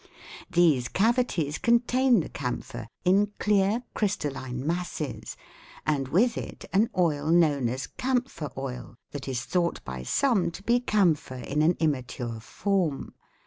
These 0.49 0.87
cavities 0.87 1.59
contain 1.59 2.21
the 2.21 2.29
camphor 2.29 2.87
in 3.05 3.33
clear 3.37 3.83
crystalline 3.93 4.65
masses, 4.65 5.37
and 5.85 6.07
with 6.07 6.39
it 6.39 6.65
an 6.73 6.89
oil 6.97 7.27
known 7.29 7.69
as 7.69 7.85
camphor 7.85 8.49
oil, 8.57 8.95
that 9.11 9.27
is 9.27 9.45
thought 9.45 9.79
by 9.85 10.01
some 10.01 10.49
to 10.53 10.63
be 10.63 10.79
camphor 10.79 11.35
in 11.35 11.61
an 11.61 11.77
immature 11.79 12.39
form. 12.39 13.13